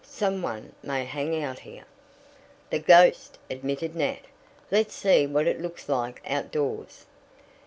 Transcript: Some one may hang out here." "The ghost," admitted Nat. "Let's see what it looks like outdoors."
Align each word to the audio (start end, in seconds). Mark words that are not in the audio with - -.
Some 0.03 0.41
one 0.41 0.73
may 0.81 1.05
hang 1.05 1.43
out 1.43 1.59
here." 1.59 1.85
"The 2.71 2.79
ghost," 2.79 3.37
admitted 3.51 3.95
Nat. 3.97 4.21
"Let's 4.71 4.95
see 4.95 5.27
what 5.27 5.45
it 5.45 5.61
looks 5.61 5.87
like 5.87 6.23
outdoors." 6.27 7.05